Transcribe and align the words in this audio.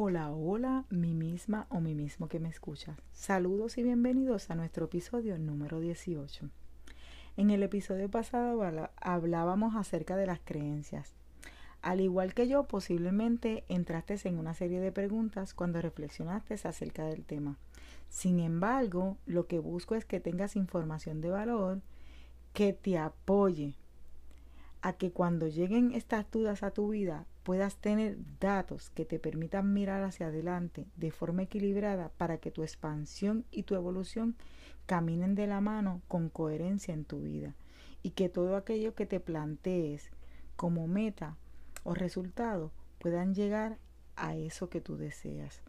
Hola, 0.00 0.30
hola, 0.30 0.84
mi 0.90 1.12
misma 1.12 1.66
o 1.70 1.80
mi 1.80 1.96
mismo 1.96 2.28
que 2.28 2.38
me 2.38 2.48
escucha. 2.48 2.96
Saludos 3.10 3.78
y 3.78 3.82
bienvenidos 3.82 4.48
a 4.48 4.54
nuestro 4.54 4.84
episodio 4.84 5.36
número 5.40 5.80
18. 5.80 6.48
En 7.36 7.50
el 7.50 7.64
episodio 7.64 8.08
pasado 8.08 8.62
hablábamos 8.94 9.74
acerca 9.74 10.14
de 10.14 10.26
las 10.26 10.38
creencias. 10.38 11.16
Al 11.82 12.00
igual 12.00 12.32
que 12.32 12.46
yo, 12.46 12.68
posiblemente 12.68 13.64
entraste 13.66 14.20
en 14.28 14.38
una 14.38 14.54
serie 14.54 14.78
de 14.78 14.92
preguntas 14.92 15.52
cuando 15.52 15.82
reflexionaste 15.82 16.54
acerca 16.54 17.04
del 17.06 17.24
tema. 17.24 17.56
Sin 18.08 18.38
embargo, 18.38 19.16
lo 19.26 19.48
que 19.48 19.58
busco 19.58 19.96
es 19.96 20.04
que 20.04 20.20
tengas 20.20 20.54
información 20.54 21.20
de 21.20 21.30
valor 21.30 21.80
que 22.52 22.72
te 22.72 22.98
apoye 22.98 23.74
a 24.80 24.92
que 24.92 25.10
cuando 25.10 25.48
lleguen 25.48 25.90
estas 25.90 26.30
dudas 26.30 26.62
a 26.62 26.70
tu 26.70 26.90
vida 26.90 27.26
puedas 27.48 27.76
tener 27.76 28.18
datos 28.40 28.90
que 28.90 29.06
te 29.06 29.18
permitan 29.18 29.72
mirar 29.72 30.02
hacia 30.02 30.26
adelante 30.26 30.84
de 30.96 31.10
forma 31.10 31.44
equilibrada 31.44 32.10
para 32.18 32.36
que 32.36 32.50
tu 32.50 32.62
expansión 32.62 33.46
y 33.50 33.62
tu 33.62 33.74
evolución 33.74 34.36
caminen 34.84 35.34
de 35.34 35.46
la 35.46 35.62
mano 35.62 36.02
con 36.08 36.28
coherencia 36.28 36.92
en 36.92 37.06
tu 37.06 37.22
vida 37.22 37.54
y 38.02 38.10
que 38.10 38.28
todo 38.28 38.54
aquello 38.54 38.94
que 38.94 39.06
te 39.06 39.18
plantees 39.18 40.10
como 40.56 40.86
meta 40.88 41.38
o 41.84 41.94
resultado 41.94 42.70
puedan 42.98 43.34
llegar 43.34 43.78
a 44.14 44.36
eso 44.36 44.68
que 44.68 44.82
tú 44.82 44.98
deseas. 44.98 45.62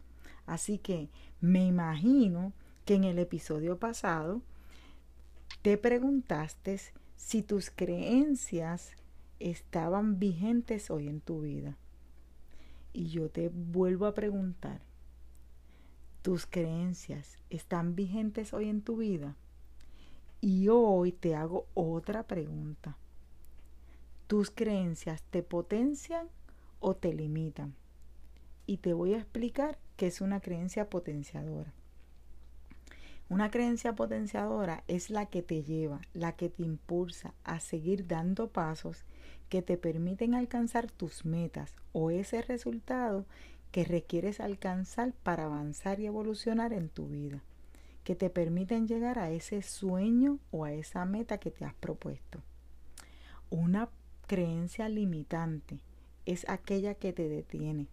Así 0.44 0.76
que 0.76 1.08
me 1.40 1.64
imagino 1.64 2.52
que 2.84 2.96
en 2.96 3.04
el 3.04 3.18
episodio 3.18 3.78
pasado 3.78 4.42
te 5.62 5.78
preguntaste 5.78 6.78
si 7.16 7.42
tus 7.42 7.70
creencias 7.70 8.99
estaban 9.40 10.18
vigentes 10.18 10.90
hoy 10.90 11.08
en 11.08 11.20
tu 11.20 11.40
vida. 11.40 11.76
Y 12.92 13.08
yo 13.08 13.30
te 13.30 13.48
vuelvo 13.48 14.06
a 14.06 14.14
preguntar, 14.14 14.82
¿tus 16.22 16.46
creencias 16.46 17.38
están 17.48 17.96
vigentes 17.96 18.52
hoy 18.52 18.68
en 18.68 18.82
tu 18.82 18.98
vida? 18.98 19.36
Y 20.40 20.68
hoy 20.68 21.12
te 21.12 21.34
hago 21.34 21.66
otra 21.74 22.22
pregunta. 22.26 22.96
¿Tus 24.26 24.50
creencias 24.50 25.22
te 25.24 25.42
potencian 25.42 26.28
o 26.78 26.94
te 26.94 27.12
limitan? 27.12 27.74
Y 28.66 28.78
te 28.78 28.92
voy 28.92 29.14
a 29.14 29.18
explicar 29.18 29.78
qué 29.96 30.06
es 30.06 30.20
una 30.20 30.40
creencia 30.40 30.88
potenciadora. 30.88 31.74
Una 33.30 33.48
creencia 33.48 33.94
potenciadora 33.94 34.82
es 34.88 35.08
la 35.08 35.26
que 35.26 35.40
te 35.40 35.62
lleva, 35.62 36.00
la 36.14 36.32
que 36.32 36.48
te 36.48 36.64
impulsa 36.64 37.32
a 37.44 37.60
seguir 37.60 38.08
dando 38.08 38.48
pasos 38.48 39.04
que 39.48 39.62
te 39.62 39.76
permiten 39.76 40.34
alcanzar 40.34 40.90
tus 40.90 41.24
metas 41.24 41.76
o 41.92 42.10
ese 42.10 42.42
resultado 42.42 43.26
que 43.70 43.84
requieres 43.84 44.40
alcanzar 44.40 45.12
para 45.22 45.44
avanzar 45.44 46.00
y 46.00 46.06
evolucionar 46.06 46.72
en 46.72 46.88
tu 46.88 47.06
vida, 47.06 47.40
que 48.02 48.16
te 48.16 48.30
permiten 48.30 48.88
llegar 48.88 49.20
a 49.20 49.30
ese 49.30 49.62
sueño 49.62 50.40
o 50.50 50.64
a 50.64 50.72
esa 50.72 51.04
meta 51.04 51.38
que 51.38 51.52
te 51.52 51.64
has 51.64 51.74
propuesto. 51.74 52.42
Una 53.48 53.90
creencia 54.26 54.88
limitante 54.88 55.78
es 56.26 56.48
aquella 56.48 56.94
que 56.94 57.12
te 57.12 57.28
detiene, 57.28 57.86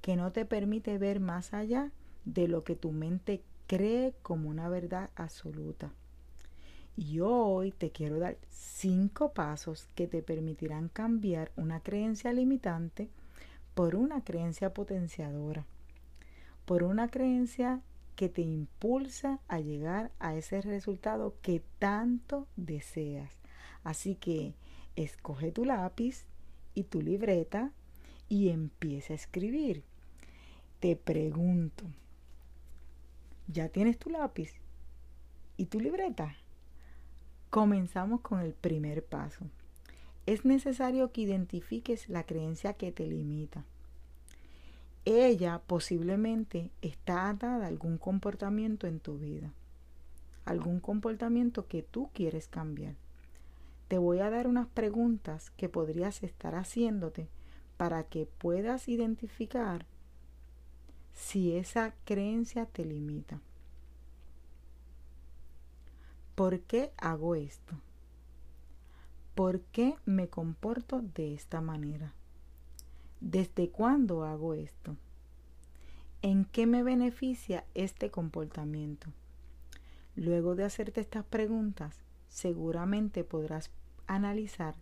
que 0.00 0.16
no 0.16 0.32
te 0.32 0.44
permite 0.44 0.98
ver 0.98 1.20
más 1.20 1.54
allá 1.54 1.92
de 2.24 2.48
lo 2.48 2.64
que 2.64 2.74
tu 2.74 2.90
mente 2.90 3.42
cree 3.66 4.14
como 4.22 4.48
una 4.48 4.68
verdad 4.68 5.10
absoluta. 5.14 5.92
Y 6.96 7.20
hoy 7.20 7.72
te 7.72 7.90
quiero 7.90 8.18
dar 8.18 8.36
cinco 8.50 9.32
pasos 9.32 9.88
que 9.94 10.06
te 10.06 10.22
permitirán 10.22 10.88
cambiar 10.88 11.50
una 11.56 11.80
creencia 11.80 12.32
limitante 12.32 13.08
por 13.74 13.96
una 13.96 14.22
creencia 14.22 14.74
potenciadora, 14.74 15.64
por 16.66 16.82
una 16.82 17.08
creencia 17.08 17.80
que 18.16 18.28
te 18.28 18.42
impulsa 18.42 19.40
a 19.48 19.60
llegar 19.60 20.12
a 20.18 20.34
ese 20.34 20.60
resultado 20.60 21.34
que 21.40 21.62
tanto 21.78 22.46
deseas. 22.56 23.32
Así 23.84 24.14
que 24.14 24.54
escoge 24.96 25.50
tu 25.50 25.64
lápiz 25.64 26.26
y 26.74 26.84
tu 26.84 27.00
libreta 27.00 27.72
y 28.28 28.50
empieza 28.50 29.14
a 29.14 29.16
escribir. 29.16 29.82
Te 30.80 30.96
pregunto, 30.96 31.84
¿Ya 33.48 33.68
tienes 33.68 33.98
tu 33.98 34.10
lápiz 34.10 34.52
y 35.56 35.66
tu 35.66 35.80
libreta? 35.80 36.36
Comenzamos 37.50 38.20
con 38.20 38.40
el 38.40 38.54
primer 38.54 39.04
paso. 39.04 39.46
Es 40.24 40.44
necesario 40.44 41.10
que 41.12 41.22
identifiques 41.22 42.08
la 42.08 42.24
creencia 42.24 42.74
que 42.74 42.92
te 42.92 43.06
limita. 43.06 43.64
Ella 45.04 45.60
posiblemente 45.66 46.70
está 46.80 47.28
atada 47.28 47.64
a 47.64 47.68
algún 47.68 47.98
comportamiento 47.98 48.86
en 48.86 49.00
tu 49.00 49.18
vida, 49.18 49.52
algún 50.44 50.78
comportamiento 50.78 51.66
que 51.66 51.82
tú 51.82 52.08
quieres 52.14 52.46
cambiar. 52.46 52.94
Te 53.88 53.98
voy 53.98 54.20
a 54.20 54.30
dar 54.30 54.46
unas 54.46 54.68
preguntas 54.68 55.50
que 55.50 55.68
podrías 55.68 56.22
estar 56.22 56.54
haciéndote 56.54 57.28
para 57.76 58.04
que 58.04 58.26
puedas 58.26 58.88
identificar 58.88 59.84
si 61.12 61.56
esa 61.56 61.94
creencia 62.04 62.66
te 62.66 62.84
limita. 62.84 63.40
¿Por 66.34 66.60
qué 66.60 66.92
hago 66.96 67.34
esto? 67.34 67.76
¿Por 69.34 69.60
qué 69.60 69.96
me 70.04 70.28
comporto 70.28 71.00
de 71.00 71.34
esta 71.34 71.60
manera? 71.60 72.14
¿Desde 73.20 73.70
cuándo 73.70 74.24
hago 74.24 74.54
esto? 74.54 74.96
¿En 76.22 76.44
qué 76.44 76.66
me 76.66 76.82
beneficia 76.82 77.64
este 77.74 78.10
comportamiento? 78.10 79.08
Luego 80.16 80.54
de 80.54 80.64
hacerte 80.64 81.00
estas 81.00 81.24
preguntas, 81.24 81.96
seguramente 82.28 83.24
podrás 83.24 83.70
analizar 84.06 84.74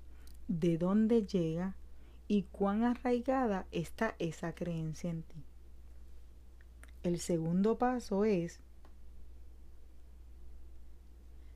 de 0.49 0.79
dónde 0.79 1.27
llega 1.27 1.77
y 2.29 2.43
cuán 2.45 2.85
arraigada 2.85 3.67
está 3.71 4.15
esa 4.19 4.55
creencia 4.55 5.11
en 5.11 5.23
ti. 5.23 5.45
El 7.03 7.19
segundo 7.19 7.79
paso 7.79 8.25
es 8.25 8.61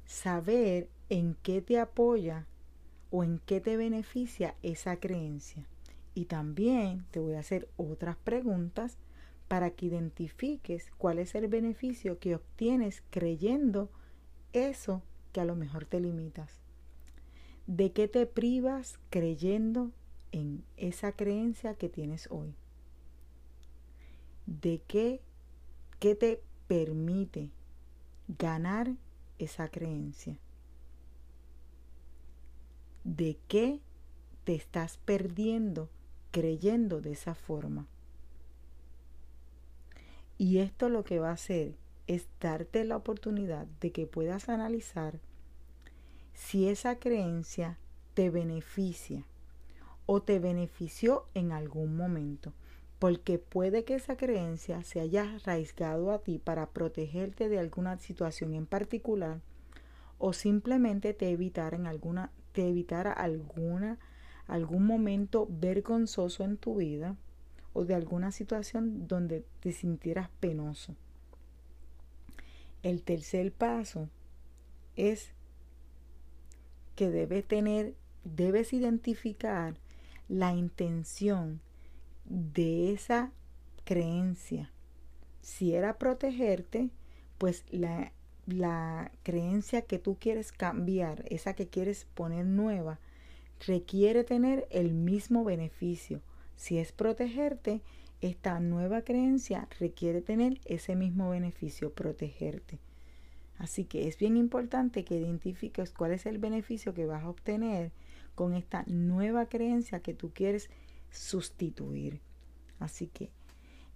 saber 0.06 0.88
en 1.08 1.36
qué 1.42 1.60
te 1.60 1.78
apoya 1.78 2.46
o 3.10 3.24
en 3.24 3.40
qué 3.46 3.60
te 3.60 3.76
beneficia 3.76 4.54
esa 4.62 4.96
creencia 4.96 5.66
Y 6.14 6.26
también 6.26 7.04
te 7.10 7.20
voy 7.20 7.34
a 7.34 7.40
hacer 7.40 7.68
otras 7.76 8.16
preguntas 8.16 8.96
para 9.48 9.70
que 9.70 9.86
identifiques 9.86 10.90
cuál 10.96 11.18
es 11.18 11.34
el 11.34 11.48
beneficio 11.48 12.18
que 12.18 12.34
obtienes 12.36 13.02
creyendo 13.10 13.90
eso 14.52 15.02
que 15.32 15.40
a 15.40 15.44
lo 15.44 15.56
mejor 15.56 15.84
te 15.84 16.00
limitas. 16.00 16.60
¿De 17.66 17.92
qué 17.92 18.08
te 18.08 18.26
privas 18.26 18.98
creyendo 19.10 19.90
en 20.32 20.64
esa 20.76 21.12
creencia 21.12 21.74
que 21.74 21.88
tienes 21.88 22.28
hoy? 22.30 22.54
¿De 24.46 24.82
qué, 24.86 25.20
qué 26.04 26.14
te 26.14 26.42
permite 26.66 27.48
ganar 28.28 28.92
esa 29.38 29.70
creencia? 29.70 30.38
¿De 33.04 33.38
qué 33.48 33.80
te 34.44 34.54
estás 34.54 34.98
perdiendo 34.98 35.88
creyendo 36.30 37.00
de 37.00 37.12
esa 37.12 37.34
forma? 37.34 37.86
Y 40.36 40.58
esto 40.58 40.90
lo 40.90 41.04
que 41.04 41.20
va 41.20 41.30
a 41.30 41.40
hacer 41.40 41.74
es 42.06 42.28
darte 42.38 42.84
la 42.84 42.98
oportunidad 42.98 43.66
de 43.80 43.90
que 43.90 44.06
puedas 44.06 44.50
analizar 44.50 45.20
si 46.34 46.68
esa 46.68 46.98
creencia 46.98 47.78
te 48.12 48.28
beneficia 48.28 49.24
o 50.04 50.20
te 50.20 50.38
benefició 50.38 51.24
en 51.32 51.52
algún 51.52 51.96
momento, 51.96 52.52
porque 52.98 53.38
puede 53.38 53.84
que 53.84 53.94
esa 53.94 54.16
creencia 54.16 54.82
se 54.82 55.00
haya 55.00 55.34
arraigado 55.34 56.12
a 56.12 56.20
ti 56.20 56.38
para 56.38 56.70
protegerte 56.70 57.48
de 57.48 57.58
alguna 57.58 57.98
situación 57.98 58.54
en 58.54 58.66
particular 58.66 59.40
o 60.18 60.32
simplemente 60.32 61.12
te 61.12 61.30
evitara 61.30 61.76
en 61.76 61.86
alguna 61.86 62.30
te 62.52 62.68
evitara 62.68 63.12
alguna 63.12 63.98
algún 64.46 64.86
momento 64.86 65.48
vergonzoso 65.50 66.44
en 66.44 66.56
tu 66.56 66.76
vida 66.76 67.16
o 67.72 67.84
de 67.84 67.94
alguna 67.94 68.30
situación 68.30 69.08
donde 69.08 69.44
te 69.60 69.72
sintieras 69.72 70.28
penoso. 70.40 70.94
El 72.82 73.02
tercer 73.02 73.52
paso 73.52 74.08
es 74.96 75.32
que 76.94 77.10
debes 77.10 77.46
tener, 77.46 77.94
debes 78.24 78.72
identificar 78.72 79.74
la 80.28 80.54
intención 80.54 81.60
de 82.24 82.92
esa 82.92 83.32
creencia. 83.84 84.70
Si 85.40 85.74
era 85.74 85.98
protegerte, 85.98 86.90
pues 87.38 87.64
la, 87.70 88.12
la 88.46 89.10
creencia 89.22 89.82
que 89.82 89.98
tú 89.98 90.16
quieres 90.18 90.52
cambiar, 90.52 91.24
esa 91.28 91.54
que 91.54 91.68
quieres 91.68 92.06
poner 92.14 92.46
nueva, 92.46 92.98
requiere 93.66 94.24
tener 94.24 94.66
el 94.70 94.94
mismo 94.94 95.44
beneficio 95.44 96.22
si 96.56 96.78
es 96.78 96.92
protegerte, 96.92 97.82
esta 98.20 98.58
nueva 98.60 99.02
creencia 99.02 99.68
requiere 99.78 100.22
tener 100.22 100.60
ese 100.64 100.96
mismo 100.96 101.30
beneficio, 101.30 101.92
protegerte. 101.92 102.78
Así 103.58 103.84
que 103.84 104.08
es 104.08 104.18
bien 104.18 104.36
importante 104.36 105.04
que 105.04 105.18
identifiques 105.18 105.92
cuál 105.92 106.12
es 106.12 106.26
el 106.26 106.38
beneficio 106.38 106.94
que 106.94 107.06
vas 107.06 107.24
a 107.24 107.28
obtener 107.28 107.92
con 108.34 108.54
esta 108.54 108.84
nueva 108.86 109.46
creencia 109.46 110.00
que 110.00 110.14
tú 110.14 110.32
quieres 110.32 110.70
sustituir. 111.14 112.20
Así 112.78 113.06
que 113.06 113.30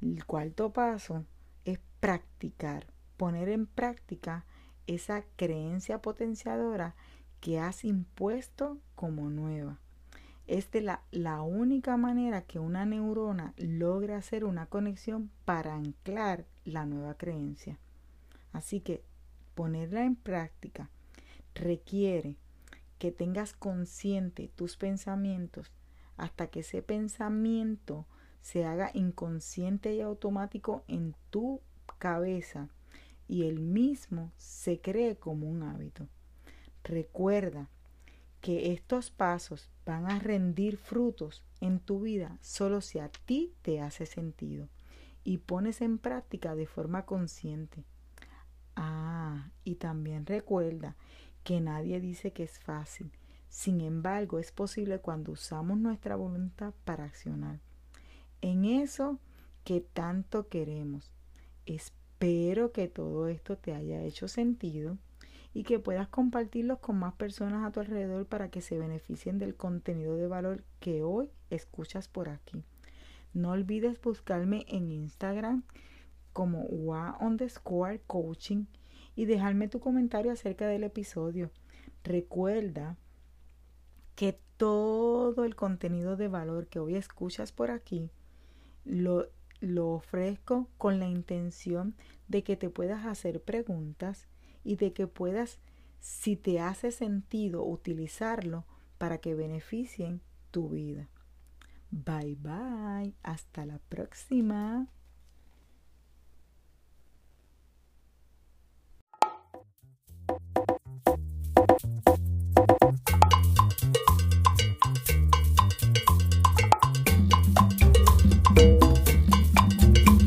el 0.01 0.25
cuarto 0.25 0.73
paso 0.73 1.25
es 1.65 1.81
practicar, 2.01 2.87
poner 3.17 3.49
en 3.49 3.67
práctica 3.67 4.45
esa 4.87 5.25
creencia 5.37 6.01
potenciadora 6.01 6.95
que 7.41 7.59
has 7.59 7.85
impuesto 7.85 8.79
como 8.95 9.29
nueva. 9.29 9.79
Es 10.47 10.69
la, 10.73 11.03
la 11.11 11.43
única 11.43 11.97
manera 11.99 12.43
que 12.43 12.59
una 12.59 12.87
neurona 12.87 13.53
logra 13.59 14.17
hacer 14.17 14.45
una 14.45 14.67
conexión 14.67 15.31
para 15.45 15.75
anclar 15.75 16.47
la 16.65 16.87
nueva 16.87 17.15
creencia. 17.15 17.79
Así 18.53 18.81
que 18.81 19.03
ponerla 19.55 20.05
en 20.05 20.17
práctica 20.17 20.89
requiere 21.55 22.37
que 22.99 23.13
tengas 23.13 23.53
consciente 23.53 24.51
tus 24.55 24.77
pensamientos 24.77 25.71
hasta 26.19 26.49
que 26.49 26.61
ese 26.61 26.83
pensamiento 26.83 28.07
se 28.43 28.65
haga 28.65 28.91
inconsciente 28.95 29.95
y 29.95 30.01
automático 30.01 30.85
en 30.89 31.15
tu 31.31 31.61
cabeza 31.99 32.69
y 33.29 33.45
el 33.45 33.61
mismo 33.61 34.33
se 34.37 34.81
cree 34.81 35.17
como 35.17 35.49
un 35.49 35.63
hábito. 35.63 36.09
Recuerda 36.85 37.69
que 38.41 38.73
estos 38.73 39.11
pasos 39.11 39.69
van 39.85 40.07
a 40.11 40.19
rendir 40.19 40.77
frutos 40.77 41.43
en 41.61 41.81
tu 41.81 42.01
vida 42.01 42.39
solo 42.41 42.81
si 42.81 42.99
a 42.99 43.09
ti 43.09 43.53
te 43.63 43.81
hace 43.81 44.07
sentido 44.07 44.69
y 45.25 45.39
pones 45.39 45.81
en 45.81 45.99
práctica 45.99 46.55
de 46.55 46.67
forma 46.67 47.05
consciente. 47.05 47.85
Ah, 48.77 49.51
y 49.65 49.75
también 49.75 50.25
recuerda 50.25 50.97
que 51.45 51.61
nadie 51.61 52.01
dice 52.01 52.33
que 52.33 52.45
es 52.45 52.59
fácil. 52.61 53.11
Sin 53.49 53.81
embargo, 53.81 54.39
es 54.39 54.53
posible 54.53 55.01
cuando 55.01 55.33
usamos 55.33 55.79
nuestra 55.79 56.17
voluntad 56.17 56.75
para 56.85 57.05
accionar. 57.05 57.61
En 58.41 58.65
eso 58.65 59.19
que 59.65 59.81
tanto 59.81 60.49
queremos. 60.49 61.11
Espero 61.67 62.73
que 62.73 62.89
todo 62.89 63.29
esto 63.29 63.57
te 63.57 63.75
haya 63.75 64.03
hecho 64.03 64.29
sentido 64.29 64.97
y 65.55 65.65
que 65.65 65.79
puedas 65.79 66.09
compartirlos 66.09 66.79
con 66.79 66.99
más 66.99 67.15
personas 67.15 67.67
a 67.67 67.73
tu 67.73 67.81
alrededor 67.81 68.27
para 68.27 68.51
que 68.51 68.61
se 68.61 68.79
beneficien 68.79 69.39
del 69.39 69.57
contenido 69.57 70.17
de 70.17 70.29
valor 70.29 70.65
que 70.79 71.03
hoy 71.03 71.31
escuchas 71.51 72.09
por 72.09 72.29
aquí. 72.29 72.63
No 73.35 73.51
olvides 73.51 74.01
buscarme 74.01 74.65
en 74.69 74.91
Instagram 74.91 75.65
como 76.33 76.63
wa 76.63 77.19
underscore 77.21 78.01
coaching 78.07 78.67
y 79.17 79.25
dejarme 79.25 79.69
tu 79.69 79.81
comentario 79.81 80.33
acerca 80.33 80.67
del 80.67 80.85
episodio. 80.85 81.51
Recuerda 82.05 82.97
que 84.19 84.37
todo 84.57 85.45
el 85.45 85.55
contenido 85.55 86.17
de 86.17 86.27
valor 86.27 86.67
que 86.67 86.81
hoy 86.81 86.97
escuchas 86.97 87.53
por 87.53 87.71
aquí 87.71 88.11
lo, 88.85 89.29
lo 89.61 89.91
ofrezco 89.91 90.69
con 90.77 90.99
la 90.99 91.07
intención 91.07 91.95
de 92.27 92.43
que 92.43 92.57
te 92.57 92.69
puedas 92.69 93.07
hacer 93.07 93.41
preguntas 93.41 94.27
y 94.65 94.75
de 94.75 94.93
que 94.93 95.07
puedas, 95.07 95.61
si 96.01 96.35
te 96.35 96.59
hace 96.59 96.91
sentido, 96.91 97.65
utilizarlo 97.65 98.65
para 98.99 99.19
que 99.19 99.37
beneficien 99.37 100.21
tu 100.51 100.71
vida. 100.71 101.09
Bye 101.93 102.35
bye, 102.41 103.15
hasta 103.23 103.67
la 103.67 103.79
próxima. 103.89 104.89